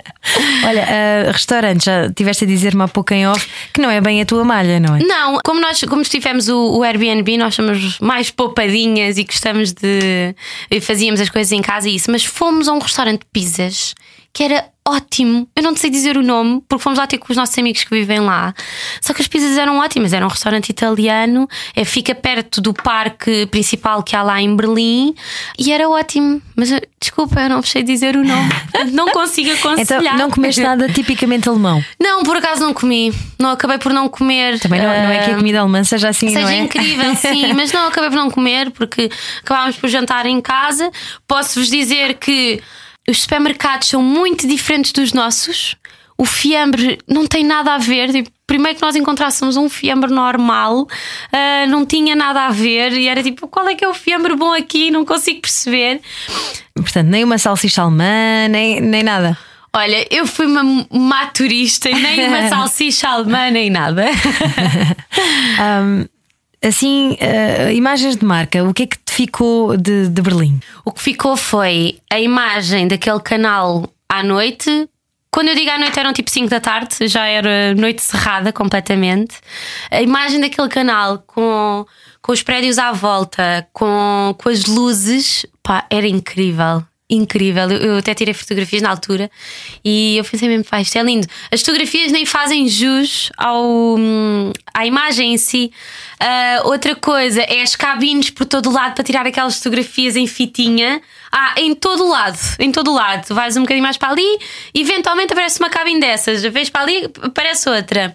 Olha, 0.67 0.87
ah, 0.89 1.33
restaurante, 1.33 1.85
já 1.85 2.11
tiveste 2.13 2.45
a 2.45 2.47
dizer-me 2.47 2.83
há 2.83 2.89
pouco 2.89 3.13
em 3.13 3.27
off 3.27 3.47
que 3.73 3.81
não 3.81 3.91
é 3.91 4.01
bem 4.01 4.21
a 4.23 4.25
tua 4.25 4.45
malha, 4.45 4.79
não 4.79 4.95
é? 4.97 5.01
Não, 5.03 5.39
como 5.45 5.61
nós 5.61 5.83
como 5.83 6.03
tivemos 6.05 6.49
o, 6.49 6.79
o 6.79 6.83
Airbnb, 6.85 7.37
nós 7.37 7.55
somos 7.55 7.99
mais 7.99 8.31
poupadinhas 8.31 9.19
e 9.19 9.25
gostamos 9.25 9.73
de. 9.73 10.35
fazíamos 10.81 11.21
as 11.21 11.29
coisas 11.29 11.51
em 11.53 11.61
casa 11.61 11.89
mas 12.11 12.25
fomos 12.25 12.69
a 12.69 12.73
um 12.73 12.79
restaurante 12.79 13.21
de 13.21 13.27
pizzas 13.33 13.95
que 14.35 14.43
era 14.43 14.65
ótimo. 14.85 15.47
Eu 15.55 15.63
não 15.63 15.77
sei 15.77 15.91
dizer 15.91 16.17
o 16.17 16.23
nome, 16.23 16.61
porque 16.69 16.83
fomos 16.83 16.99
lá 16.99 17.07
ter 17.07 17.19
com 17.19 17.27
os 17.31 17.37
nossos 17.37 17.57
amigos 17.59 17.85
que 17.85 17.91
vivem 17.95 18.19
lá. 18.19 18.53
Só 19.01 19.13
que 19.15 19.21
as 19.23 19.29
pizzas 19.29 19.57
eram 19.57 19.79
ótimas, 19.79 20.13
era 20.13 20.25
um 20.25 20.29
restaurante 20.29 20.71
italiano, 20.71 21.47
é, 21.77 21.85
fica 21.85 22.15
perto 22.15 22.61
do 22.61 22.73
parque 22.75 23.47
principal 23.47 24.03
que 24.03 24.17
há 24.17 24.23
lá 24.23 24.41
em 24.41 24.57
Berlim 24.57 25.15
e 25.59 25.71
era 25.73 25.89
ótimo. 25.89 26.43
Mas 26.57 26.73
eu- 26.73 26.81
desculpa, 27.01 27.41
eu 27.43 27.49
não 27.51 27.63
sei 27.63 27.83
dizer 27.83 28.17
o 28.17 28.25
nome, 28.25 28.49
não 28.93 29.09
consigo 29.13 29.53
aconselhar. 29.53 30.03
Então 30.15 30.17
não 30.19 30.31
comeste 30.31 30.61
nada 30.63 30.89
tipicamente 30.89 31.49
alemão. 31.49 31.85
Não, 32.01 32.23
por 32.25 32.37
acaso 32.39 32.63
não 32.63 32.73
comi. 32.75 33.13
Não 33.39 33.51
acabei 33.51 33.79
por 33.79 33.93
não 33.93 34.09
comer. 34.09 34.59
Também 34.59 34.81
não, 34.81 34.89
não 34.89 35.11
é 35.11 35.19
que 35.25 35.31
a 35.31 35.35
Ah, 35.35 35.37
comida 35.37 35.61
alemã 35.61 35.85
seja 35.85 36.09
assim, 36.09 36.29
Seja 36.31 36.41
não 36.41 36.49
é? 36.49 36.57
incrível, 36.59 37.15
sim, 37.21 37.53
mas 37.53 37.71
não 37.71 37.87
acabei 37.87 38.09
por 38.11 38.17
não 38.17 38.31
comer 38.31 38.71
porque 38.73 39.09
acabámos 39.45 39.77
por 39.77 39.89
jantar 39.89 40.27
em 40.27 40.41
casa. 40.41 40.91
Posso-vos 41.29 41.69
dizer 41.69 42.15
que 42.15 42.61
os 43.09 43.23
supermercados 43.23 43.89
são 43.89 44.03
muito 44.03 44.47
diferentes 44.47 44.93
dos 44.93 45.13
nossos. 45.13 45.77
O 46.17 46.25
fiambre 46.25 46.99
não 47.09 47.27
tem 47.27 47.43
nada 47.43 47.75
a 47.75 47.79
ver. 47.79 48.13
Tipo, 48.13 48.31
primeiro 48.47 48.77
que 48.77 48.83
nós 48.83 48.95
encontrássemos 48.95 49.57
um 49.57 49.69
fiambre 49.69 50.13
normal, 50.13 50.87
ah, 51.33 51.67
não 51.67 51.85
tinha 51.85 52.15
nada 52.15 52.47
a 52.47 52.51
ver. 52.51 52.93
E 52.93 53.09
era 53.09 53.23
tipo, 53.23 53.49
qual 53.49 53.69
é 53.69 53.75
que 53.75 53.85
é 53.85 53.89
o 53.89 53.95
fiambre 53.95 54.37
bom 54.37 54.53
aqui? 54.53 54.91
Não 54.91 55.05
consigo 55.05 55.41
perceber. 55.41 56.01
Portanto, 56.75 57.09
nem 57.09 57.25
uma 57.25 57.39
salsicha 57.39 57.83
alemã, 57.83 58.49
nem, 58.49 58.81
nem 58.81 59.03
nada. 59.03 59.37
Olha, 59.75 60.07
eu 60.11 60.27
fui 60.27 60.45
uma 60.45 60.63
má 60.93 61.27
turista 61.29 61.89
e 61.89 61.95
nem 61.95 62.29
uma 62.29 62.47
salsicha 62.51 63.09
alemã, 63.09 63.51
nem 63.51 63.71
nada. 63.71 64.05
Ahm, 65.59 66.05
assim, 66.63 67.17
ah, 67.21 67.73
imagens 67.73 68.17
de 68.17 68.25
marca, 68.25 68.63
o 68.65 68.73
que 68.73 68.85
é 68.85 68.87
que 68.87 68.99
te 68.99 69.13
ficou 69.13 69.77
de, 69.77 70.09
de 70.09 70.23
Berlim? 70.23 70.61
O 70.85 70.93
que 70.93 71.03
ficou 71.03 71.37
foi 71.37 71.99
a 72.11 72.21
imagem 72.21 72.89
daquele 72.89 73.21
canal 73.21 73.89
à 74.09 74.23
noite 74.23 74.89
quando 75.33 75.49
eu 75.49 75.55
digo 75.55 75.71
à 75.71 75.79
noite 75.79 75.99
eram 75.99 76.13
tipo 76.13 76.31
5 76.31 76.51
da 76.51 76.61
tarde, 76.61 77.09
já 77.09 77.25
era 77.27 77.75
noite 77.75 78.03
cerrada 78.03 78.53
completamente. 78.53 79.37
A 79.91 80.03
imagem 80.03 80.39
daquele 80.39 80.69
canal 80.69 81.25
com, 81.27 81.87
com 82.21 82.33
os 82.33 82.43
prédios 82.43 82.77
à 82.77 82.93
volta, 82.93 83.67
com, 83.73 84.37
com 84.37 84.49
as 84.51 84.67
luzes, 84.67 85.47
pá, 85.63 85.87
era 85.89 86.07
incrível 86.07 86.85
incrível. 87.15 87.71
Eu, 87.71 87.79
eu, 87.79 87.97
até 87.99 88.15
tirei 88.15 88.35
fotografias 88.35 88.83
na 88.83 88.91
altura 88.91 89.31
e 89.85 90.17
eu 90.17 90.25
pensei 90.25 90.49
mesmo, 90.49 90.65
pá, 90.65 90.81
isto 90.81 90.97
é 90.97 91.03
lindo. 91.03 91.27
As 91.51 91.61
fotografias 91.61 92.11
nem 92.11 92.25
fazem 92.25 92.69
jus 92.69 93.31
ao, 93.37 93.97
hum, 93.97 94.53
à 94.73 94.87
imagem 94.87 95.35
em 95.35 95.39
si. 95.39 95.73
Uh, 96.21 96.69
outra 96.69 96.95
coisa 96.95 97.43
é 97.43 97.63
as 97.63 97.77
cabines 97.77 98.31
por 98.31 98.47
todo 98.47 98.71
o 98.71 98.73
lado 98.73 98.95
para 98.95 99.05
tirar 99.05 99.27
aquelas 99.27 99.57
fotografias 99.57 100.17
em 100.17 100.27
fitinha. 100.27 101.01
Ah, 101.35 101.55
em 101.57 101.75
todo 101.75 102.05
o 102.05 102.09
lado, 102.11 102.39
em 102.59 102.71
todo 102.71 102.91
o 102.91 102.95
lado. 102.95 103.35
Vais 103.35 103.57
um 103.57 103.63
bocadinho 103.63 103.83
mais 103.83 103.97
para 103.97 104.11
ali, 104.11 104.39
eventualmente 104.75 105.33
aparece 105.33 105.59
uma 105.61 105.71
cabine 105.71 105.99
dessas, 105.99 106.43
vez 106.43 106.69
para 106.69 106.83
ali, 106.83 107.11
aparece 107.23 107.71
outra. 107.71 108.15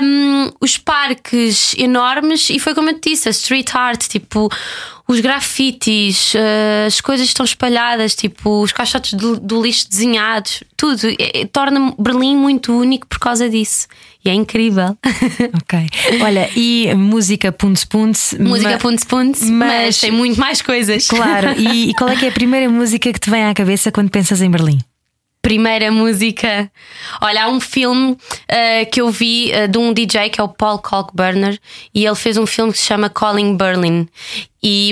Um, 0.00 0.52
os 0.60 0.78
parques 0.78 1.74
enormes, 1.76 2.48
e 2.48 2.60
foi 2.60 2.76
como 2.76 2.90
eu 2.90 2.94
te 3.00 3.10
disse, 3.10 3.26
a 3.28 3.32
street 3.32 3.74
art, 3.74 4.06
tipo 4.06 4.48
os 5.08 5.20
grafites, 5.20 6.34
uh, 6.34 6.86
as 6.86 7.00
coisas 7.00 7.26
estão 7.26 7.44
espalhadas, 7.44 8.14
tipo 8.14 8.62
os 8.62 8.72
caixotes 8.72 9.14
do, 9.14 9.38
do 9.38 9.62
lixo 9.62 9.88
desenhados, 9.88 10.64
tudo. 10.76 11.00
É, 11.18 11.46
torna 11.46 11.94
Berlim 11.98 12.36
muito 12.36 12.76
único 12.76 13.06
por 13.06 13.18
causa 13.18 13.48
disso. 13.48 13.86
E 14.24 14.28
é 14.28 14.34
incrível. 14.34 14.96
Ok. 15.62 15.86
Olha, 16.22 16.48
e 16.56 16.92
música 16.94 17.52
Punts 17.52 17.84
Punts. 17.84 18.34
Música 18.38 18.78
Punts 18.78 19.04
Punts, 19.04 19.42
mas... 19.50 19.68
mas... 19.68 20.00
tem 20.00 20.10
muito 20.10 20.38
mais 20.38 20.62
coisas. 20.62 21.06
Claro. 21.06 21.52
E, 21.58 21.90
e 21.90 21.94
qual 21.94 22.10
é 22.10 22.16
que 22.16 22.24
é 22.24 22.28
a 22.28 22.32
primeira 22.32 22.68
música 22.68 23.12
que 23.12 23.20
te 23.20 23.30
vem 23.30 23.44
à 23.44 23.54
cabeça 23.54 23.92
quando 23.92 24.10
pensas 24.10 24.40
em 24.42 24.50
Berlim? 24.50 24.78
primeira 25.46 25.92
música. 25.92 26.68
Olha, 27.20 27.44
há 27.44 27.48
um 27.48 27.60
filme 27.60 28.14
uh, 28.14 28.90
que 28.90 29.00
eu 29.00 29.08
vi 29.12 29.52
uh, 29.52 29.68
de 29.68 29.78
um 29.78 29.92
DJ 29.92 30.28
que 30.28 30.40
é 30.40 30.42
o 30.44 30.48
Paul 30.48 30.80
Kalkbrenner 30.80 31.56
e 31.94 32.04
ele 32.04 32.16
fez 32.16 32.36
um 32.36 32.46
filme 32.46 32.72
que 32.72 32.78
se 32.78 32.84
chama 32.86 33.08
Calling 33.08 33.56
Berlin. 33.56 34.08
E, 34.62 34.90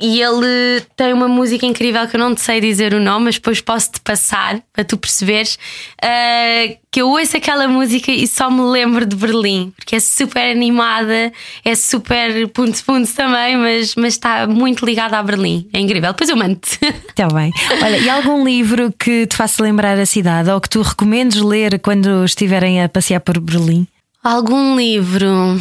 e 0.00 0.20
ele 0.20 0.80
tem 0.96 1.12
uma 1.12 1.28
música 1.28 1.64
incrível 1.64 2.06
que 2.08 2.16
eu 2.16 2.20
não 2.20 2.34
te 2.34 2.40
sei 2.40 2.60
dizer 2.60 2.94
o 2.94 3.00
nome, 3.00 3.26
mas 3.26 3.34
depois 3.36 3.60
posso-te 3.60 4.00
passar 4.00 4.60
para 4.72 4.84
tu 4.84 4.96
perceberes 4.96 5.58
uh, 6.02 6.76
que 6.90 7.00
eu 7.00 7.08
ouço 7.08 7.36
aquela 7.36 7.68
música 7.68 8.10
e 8.10 8.26
só 8.26 8.50
me 8.50 8.62
lembro 8.62 9.06
de 9.06 9.14
Berlim, 9.14 9.72
porque 9.76 9.96
é 9.96 10.00
super 10.00 10.50
animada, 10.50 11.32
é 11.64 11.74
super 11.74 12.48
ponto-ponto 12.48 13.12
também, 13.14 13.56
mas, 13.56 13.94
mas 13.94 14.14
está 14.14 14.46
muito 14.46 14.84
ligada 14.84 15.18
a 15.18 15.22
Berlim. 15.22 15.68
É 15.72 15.80
incrível. 15.80 16.12
Depois 16.12 16.30
eu 16.30 16.36
mando-te. 16.36 16.78
Está 16.82 17.28
bem. 17.34 17.52
Olha, 17.82 17.98
e 17.98 18.08
algum 18.08 18.44
livro 18.44 18.92
que 18.98 19.26
te 19.26 19.36
faça 19.36 19.62
lembrar 19.62 19.98
a 19.98 20.06
cidade 20.06 20.50
ou 20.50 20.60
que 20.60 20.68
tu 20.68 20.82
recomendes 20.82 21.40
ler 21.40 21.78
quando 21.78 22.24
estiverem 22.24 22.82
a 22.82 22.88
passear 22.88 23.20
por 23.20 23.38
Berlim? 23.38 23.86
Algum 24.22 24.76
livro. 24.76 25.60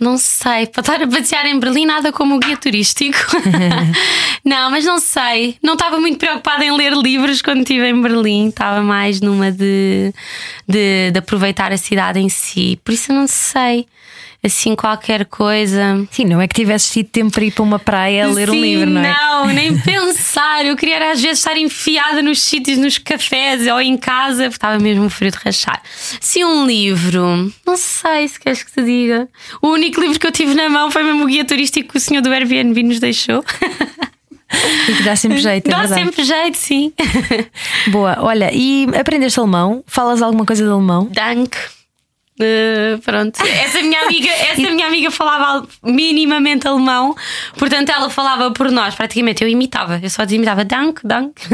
Não 0.00 0.16
sei, 0.16 0.66
para 0.66 0.80
estar 0.80 1.02
a 1.02 1.06
passear 1.06 1.44
em 1.44 1.60
Berlim, 1.60 1.84
nada 1.84 2.10
como 2.10 2.36
o 2.36 2.38
guia 2.38 2.56
turístico. 2.56 3.18
não, 4.42 4.70
mas 4.70 4.86
não 4.86 4.98
sei. 4.98 5.58
Não 5.62 5.74
estava 5.74 6.00
muito 6.00 6.16
preocupada 6.16 6.64
em 6.64 6.74
ler 6.74 6.94
livros 6.94 7.42
quando 7.42 7.60
estive 7.60 7.86
em 7.86 8.00
Berlim. 8.00 8.48
Estava 8.48 8.82
mais 8.82 9.20
numa 9.20 9.52
de, 9.52 10.10
de, 10.66 11.10
de 11.10 11.18
aproveitar 11.18 11.70
a 11.70 11.76
cidade 11.76 12.18
em 12.18 12.30
si. 12.30 12.80
Por 12.82 12.94
isso 12.94 13.12
não 13.12 13.26
sei 13.26 13.86
assim 14.42 14.74
qualquer 14.74 15.26
coisa. 15.26 16.06
Sim, 16.10 16.24
não 16.24 16.40
é 16.40 16.48
que 16.48 16.54
tivesse 16.54 16.92
tido 16.92 17.08
tempo 17.10 17.30
para 17.32 17.44
ir 17.44 17.50
para 17.50 17.62
uma 17.62 17.78
praia 17.78 18.26
ler 18.28 18.48
Sim, 18.48 18.56
um 18.56 18.60
livro, 18.60 18.90
não 18.90 19.04
é? 19.04 19.12
Não, 19.12 19.46
nem 19.48 19.76
pensar. 19.80 20.64
Eu 20.64 20.76
queria 20.76 21.12
às 21.12 21.20
vezes 21.20 21.38
estar 21.38 21.56
enfiada 21.56 22.22
nos 22.22 22.40
sítios, 22.40 22.78
nos 22.78 22.98
cafés 22.98 23.66
ou 23.66 23.80
em 23.80 23.96
casa, 23.96 24.44
porque 24.44 24.56
estava 24.56 24.78
mesmo 24.78 25.08
frio 25.10 25.30
de 25.30 25.38
rachar. 25.38 25.82
Se 26.20 26.44
um 26.44 26.66
livro, 26.66 27.52
não 27.66 27.76
sei 27.76 28.28
se 28.28 28.40
queres 28.40 28.62
que 28.62 28.72
te 28.72 28.82
diga. 28.82 29.28
O 29.60 29.68
único 29.68 30.00
livro 30.00 30.18
que 30.18 30.26
eu 30.26 30.32
tive 30.32 30.54
na 30.54 30.68
mão 30.68 30.90
foi 30.90 31.02
mesmo 31.02 31.24
o 31.24 31.26
guia 31.26 31.44
turístico 31.44 31.90
que 31.90 31.96
o 31.98 32.00
senhor 32.00 32.22
do 32.22 32.32
Airbnb 32.32 32.82
nos 32.82 32.98
deixou. 33.00 33.44
E 34.88 34.94
que 34.94 35.02
dá 35.04 35.14
sempre 35.14 35.38
jeito, 35.42 35.68
é 35.68 35.70
Dá 35.70 35.78
verdade. 35.80 36.02
sempre 36.02 36.24
jeito, 36.24 36.56
sim. 36.56 36.92
Boa, 37.88 38.16
olha, 38.20 38.50
e 38.52 38.86
aprendeste 38.98 39.38
alemão? 39.38 39.84
Falas 39.86 40.22
alguma 40.22 40.44
coisa 40.44 40.64
de 40.64 40.70
alemão? 40.70 41.08
Dank. 41.12 41.56
Uh, 42.40 42.98
pronto, 43.00 43.38
essa 43.42 43.82
minha 43.82 44.00
amiga, 44.08 44.30
essa 44.30 44.62
minha 44.62 44.86
amiga 44.86 45.10
falava 45.10 45.68
minimamente 45.84 46.66
alemão, 46.66 47.14
portanto 47.58 47.90
ela 47.90 48.08
falava 48.08 48.50
por 48.50 48.70
nós, 48.70 48.94
praticamente 48.94 49.44
eu 49.44 49.48
imitava, 49.48 50.00
eu 50.02 50.08
só 50.08 50.22
imitava 50.22 50.64
dank, 50.64 51.00
dank. 51.04 51.34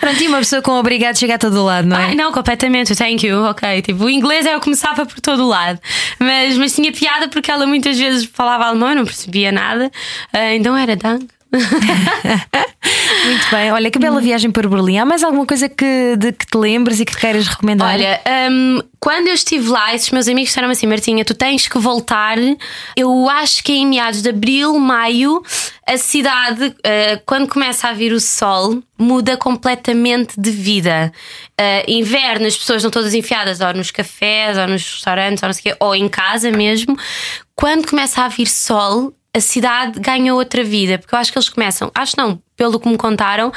Pronto, 0.00 0.22
e 0.22 0.28
uma 0.28 0.38
pessoa 0.38 0.62
com 0.62 0.72
obrigado 0.72 1.18
chega 1.18 1.34
a 1.34 1.38
todo 1.38 1.62
lado, 1.62 1.86
não 1.86 1.98
é? 1.98 2.04
Ai, 2.06 2.14
não, 2.14 2.32
completamente, 2.32 2.96
thank 2.96 3.26
you, 3.26 3.42
ok. 3.42 3.82
Tipo, 3.82 4.04
o 4.04 4.10
inglês 4.10 4.46
é 4.46 4.54
eu 4.54 4.60
começava 4.60 5.04
por 5.04 5.20
todo 5.20 5.46
lado, 5.46 5.78
mas, 6.18 6.56
mas 6.56 6.74
tinha 6.74 6.90
piada 6.90 7.28
porque 7.28 7.50
ela 7.50 7.66
muitas 7.66 7.98
vezes 7.98 8.26
falava 8.32 8.64
alemão, 8.64 8.90
eu 8.90 8.96
não 8.96 9.04
percebia 9.04 9.52
nada, 9.52 9.90
uh, 10.32 10.54
então 10.54 10.74
era 10.74 10.96
dank. 10.96 11.26
Muito 13.26 13.50
bem, 13.50 13.72
olha 13.72 13.90
que 13.90 13.98
bela 13.98 14.20
viagem 14.20 14.50
para 14.50 14.68
Berlim. 14.68 14.98
Há 14.98 15.04
mais 15.04 15.22
alguma 15.24 15.46
coisa 15.46 15.68
que, 15.68 16.16
de 16.16 16.32
que 16.32 16.46
te 16.46 16.56
lembres 16.56 17.00
e 17.00 17.04
que 17.04 17.16
queiras 17.16 17.46
recomendar? 17.46 17.94
Olha, 17.94 18.20
um, 18.50 18.80
quando 19.00 19.28
eu 19.28 19.34
estive 19.34 19.68
lá, 19.68 19.94
esses 19.94 20.10
meus 20.10 20.28
amigos 20.28 20.50
disseram 20.50 20.70
assim: 20.70 20.86
Martinha, 20.86 21.24
tu 21.24 21.34
tens 21.34 21.66
que 21.66 21.78
voltar. 21.78 22.36
Eu 22.96 23.28
acho 23.28 23.62
que 23.64 23.72
em 23.72 23.86
meados 23.86 24.22
de 24.22 24.28
abril, 24.28 24.78
maio, 24.78 25.42
a 25.86 25.96
cidade, 25.96 26.66
uh, 26.66 27.22
quando 27.24 27.48
começa 27.48 27.88
a 27.88 27.92
vir 27.92 28.12
o 28.12 28.20
sol, 28.20 28.82
muda 28.98 29.36
completamente 29.36 30.38
de 30.38 30.50
vida. 30.50 31.12
Uh, 31.60 31.90
inverno, 31.90 32.46
as 32.46 32.56
pessoas 32.56 32.78
estão 32.78 32.90
todas 32.90 33.14
enfiadas 33.14 33.60
ou 33.60 33.72
nos 33.72 33.90
cafés, 33.90 34.58
ou 34.58 34.66
nos 34.66 34.94
restaurantes, 34.94 35.42
ou, 35.42 35.48
não 35.48 35.54
sei 35.54 35.62
quê, 35.62 35.76
ou 35.80 35.94
em 35.94 36.08
casa 36.08 36.50
mesmo. 36.50 36.96
Quando 37.54 37.88
começa 37.88 38.22
a 38.22 38.28
vir 38.28 38.46
sol, 38.46 39.12
a 39.36 39.40
cidade 39.40 40.00
ganha 40.00 40.34
outra 40.34 40.64
vida, 40.64 40.98
porque 40.98 41.14
eu 41.14 41.18
acho 41.18 41.30
que 41.30 41.36
eles 41.36 41.50
começam, 41.50 41.90
acho 41.94 42.14
não, 42.16 42.40
pelo 42.56 42.80
que 42.80 42.88
me 42.88 42.96
contaram, 42.96 43.52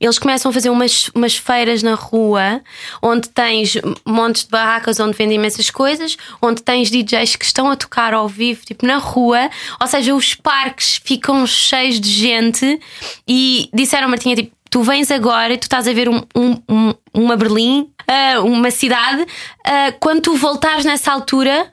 eles 0.00 0.18
começam 0.18 0.50
a 0.50 0.54
fazer 0.54 0.70
umas, 0.70 1.10
umas 1.14 1.36
feiras 1.36 1.82
na 1.82 1.94
rua 1.94 2.62
onde 3.02 3.28
tens 3.28 3.76
montes 4.06 4.44
de 4.44 4.48
barracas 4.48 4.98
onde 4.98 5.14
vendem 5.18 5.36
imensas 5.36 5.70
coisas, 5.70 6.16
onde 6.40 6.62
tens 6.62 6.90
DJs 6.90 7.36
que 7.36 7.44
estão 7.44 7.70
a 7.70 7.76
tocar 7.76 8.14
ao 8.14 8.26
vivo, 8.26 8.64
tipo 8.64 8.86
na 8.86 8.96
rua, 8.96 9.50
ou 9.78 9.86
seja, 9.86 10.14
os 10.14 10.34
parques 10.34 10.98
ficam 11.04 11.46
cheios 11.46 12.00
de 12.00 12.08
gente 12.08 12.80
e 13.28 13.68
disseram 13.74 14.08
Martinha, 14.08 14.34
tipo, 14.34 14.56
tu 14.70 14.82
vens 14.82 15.10
agora 15.10 15.52
e 15.52 15.58
tu 15.58 15.64
estás 15.64 15.86
a 15.86 15.92
ver 15.92 16.08
um, 16.08 16.22
um, 16.34 16.62
um, 16.66 16.94
uma 17.12 17.36
Berlim, 17.36 17.80
uh, 17.82 18.46
uma 18.46 18.70
cidade, 18.70 19.20
uh, 19.22 19.94
quando 20.00 20.22
tu 20.22 20.36
voltares 20.36 20.86
nessa 20.86 21.12
altura 21.12 21.70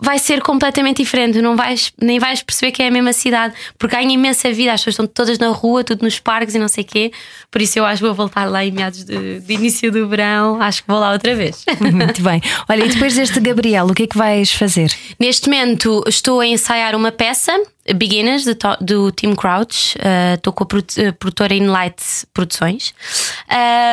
vai 0.00 0.18
ser 0.18 0.40
completamente 0.40 0.98
diferente. 0.98 1.40
Não 1.40 1.56
vais, 1.56 1.92
nem 2.00 2.18
vais 2.18 2.42
perceber 2.42 2.72
que 2.72 2.82
é 2.82 2.88
a 2.88 2.90
mesma 2.90 3.12
cidade, 3.12 3.54
porque 3.78 3.96
ganha 3.96 4.12
imensa 4.12 4.52
vida. 4.52 4.72
As 4.72 4.80
pessoas 4.80 4.94
estão 4.94 5.06
todas 5.06 5.38
na 5.38 5.48
rua, 5.48 5.82
tudo 5.82 6.02
nos 6.02 6.18
parques 6.18 6.54
e 6.54 6.58
não 6.58 6.68
sei 6.68 6.84
o 6.84 6.86
quê. 6.86 7.12
Por 7.50 7.60
isso 7.60 7.78
eu 7.78 7.84
acho 7.84 7.98
que 7.98 8.06
vou 8.06 8.14
voltar 8.14 8.46
lá 8.46 8.64
em 8.64 8.70
meados 8.70 9.04
de, 9.04 9.40
de, 9.40 9.52
início 9.52 9.90
do 9.90 10.08
verão. 10.08 10.60
Acho 10.60 10.82
que 10.82 10.88
vou 10.88 10.98
lá 10.98 11.12
outra 11.12 11.34
vez. 11.34 11.64
Muito 11.80 12.22
bem. 12.22 12.40
Olha, 12.68 12.84
e 12.84 12.88
depois 12.88 13.14
deste 13.14 13.40
Gabriel, 13.40 13.86
o 13.86 13.94
que 13.94 14.04
é 14.04 14.06
que 14.06 14.16
vais 14.16 14.52
fazer? 14.52 14.92
Neste 15.18 15.48
momento 15.48 16.02
estou 16.06 16.40
a 16.40 16.46
ensaiar 16.46 16.94
uma 16.94 17.10
peça 17.10 17.52
Beginners 17.94 18.44
do, 18.44 18.56
do 18.80 19.12
Tim 19.12 19.34
Crouch. 19.34 19.96
Estou 20.34 20.52
uh, 20.52 20.54
com 20.54 20.64
a 20.64 21.12
produtora 21.18 21.54
Inlight 21.54 22.02
Produções. 22.32 22.94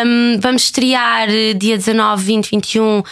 Um, 0.05 0.39
vamos 0.39 0.63
estrear 0.63 1.27
dia 1.57 1.77
19, 1.77 2.23
20, 2.23 2.51
21. 2.51 2.99
Uh, 2.99 3.03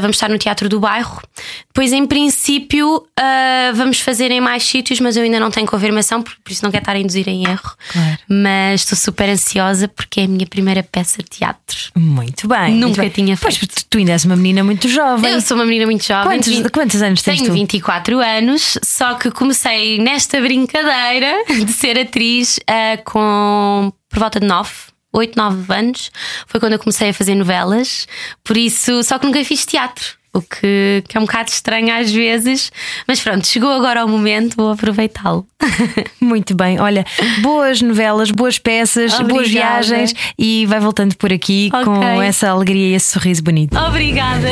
vamos 0.00 0.16
estar 0.16 0.28
no 0.28 0.38
Teatro 0.38 0.68
do 0.68 0.80
Bairro. 0.80 1.20
Depois, 1.68 1.92
em 1.92 2.06
princípio, 2.06 2.96
uh, 2.96 3.74
vamos 3.74 4.00
fazer 4.00 4.30
em 4.30 4.40
mais 4.40 4.64
sítios, 4.64 5.00
mas 5.00 5.16
eu 5.16 5.22
ainda 5.22 5.38
não 5.38 5.50
tenho 5.50 5.66
confirmação, 5.66 6.22
por, 6.22 6.34
por 6.42 6.52
isso 6.52 6.64
não 6.64 6.70
quero 6.70 6.82
estar 6.82 6.96
a 6.96 6.98
induzir 6.98 7.28
em 7.28 7.46
erro. 7.46 7.72
Claro. 7.92 8.18
Mas 8.28 8.82
estou 8.82 8.98
super 8.98 9.28
ansiosa 9.28 9.88
porque 9.88 10.20
é 10.20 10.24
a 10.24 10.28
minha 10.28 10.46
primeira 10.46 10.82
peça 10.82 11.22
de 11.22 11.28
teatro. 11.28 11.78
Muito 11.94 12.48
bem. 12.48 12.74
Nunca 12.74 12.86
muito 12.86 13.00
bem. 13.00 13.10
tinha 13.10 13.36
feito. 13.36 13.58
Pois 13.60 13.84
tu 13.88 13.98
ainda 13.98 14.12
és 14.12 14.24
uma 14.24 14.36
menina 14.36 14.64
muito 14.64 14.88
jovem. 14.88 15.32
Eu 15.32 15.40
sou 15.40 15.56
uma 15.56 15.64
menina 15.64 15.86
muito 15.86 16.04
jovem. 16.04 16.24
Quantos, 16.24 16.48
20, 16.48 16.68
quantos 16.70 17.02
anos 17.02 17.22
tens 17.22 17.38
tenho 17.38 17.50
tu? 17.50 17.54
24 17.54 18.18
anos, 18.18 18.78
só 18.82 19.14
que 19.14 19.30
comecei 19.30 19.98
nesta 19.98 20.29
esta 20.30 20.40
brincadeira 20.40 21.44
de 21.66 21.72
ser 21.72 21.98
atriz 21.98 22.58
uh, 22.58 23.02
com 23.04 23.92
por 24.08 24.20
volta 24.20 24.38
de 24.38 24.46
9. 24.46 24.70
8, 25.12 25.36
9 25.36 25.74
anos 25.74 26.12
foi 26.46 26.60
quando 26.60 26.74
eu 26.74 26.78
comecei 26.78 27.08
a 27.08 27.12
fazer 27.12 27.34
novelas, 27.34 28.06
por 28.44 28.56
isso, 28.56 29.02
só 29.02 29.18
que 29.18 29.26
nunca 29.26 29.44
fiz 29.44 29.66
teatro. 29.66 30.20
O 30.32 30.40
que, 30.40 31.02
que, 31.08 31.16
é 31.16 31.20
um 31.20 31.24
bocado 31.24 31.50
estranho 31.50 31.92
às 31.92 32.12
vezes, 32.12 32.70
mas 33.08 33.20
pronto, 33.20 33.44
chegou 33.44 33.72
agora 33.72 34.04
o 34.04 34.08
momento, 34.08 34.54
vou 34.54 34.70
aproveitá-lo. 34.70 35.44
Muito 36.20 36.54
bem, 36.54 36.78
olha, 36.78 37.04
boas 37.40 37.82
novelas, 37.82 38.30
boas 38.30 38.56
peças, 38.56 39.14
Obrigada. 39.14 39.34
boas 39.34 39.48
viagens 39.48 40.14
e 40.38 40.64
vai 40.66 40.78
voltando 40.78 41.16
por 41.16 41.32
aqui 41.32 41.70
Ok. 41.74 41.84
com 41.84 42.22
essa 42.22 42.48
alegria 42.48 42.90
e 42.90 42.94
esse 42.94 43.10
sorriso 43.10 43.42
bonito. 43.42 43.76
Obrigada. 43.76 44.50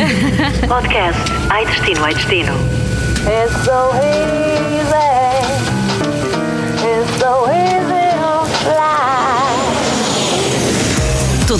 Podcast 0.67 1.21
Ai 1.49 1.65
Destino, 1.67 2.05
Ai 2.05 2.15
Destino. 2.15 2.53
It's 3.29 3.69